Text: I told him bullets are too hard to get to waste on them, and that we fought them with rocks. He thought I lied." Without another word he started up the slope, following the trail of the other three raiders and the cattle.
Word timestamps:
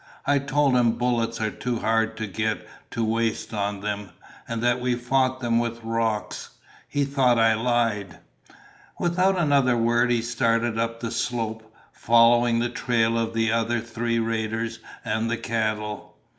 I 0.25 0.39
told 0.39 0.73
him 0.73 0.93
bullets 0.93 1.39
are 1.39 1.51
too 1.51 1.77
hard 1.77 2.17
to 2.17 2.25
get 2.25 2.67
to 2.89 3.05
waste 3.05 3.53
on 3.53 3.81
them, 3.81 4.09
and 4.47 4.59
that 4.63 4.81
we 4.81 4.95
fought 4.95 5.41
them 5.41 5.59
with 5.59 5.83
rocks. 5.83 6.49
He 6.89 7.05
thought 7.05 7.37
I 7.37 7.53
lied." 7.53 8.17
Without 8.99 9.37
another 9.37 9.77
word 9.77 10.09
he 10.09 10.23
started 10.23 10.79
up 10.79 11.01
the 11.01 11.11
slope, 11.11 11.71
following 11.91 12.57
the 12.57 12.69
trail 12.69 13.15
of 13.15 13.35
the 13.35 13.51
other 13.51 13.79
three 13.79 14.17
raiders 14.17 14.79
and 15.05 15.29
the 15.29 15.37
cattle. 15.37 16.15